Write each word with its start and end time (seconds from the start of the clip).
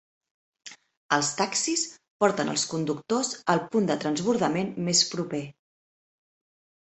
Els 1.17 1.27
taxis 1.41 1.83
porten 2.23 2.49
els 2.53 2.63
conductors 2.71 3.29
al 3.55 3.61
punt 3.75 3.89
de 3.91 3.97
transbordament 4.05 4.71
més 4.87 5.03
proper. 5.13 5.43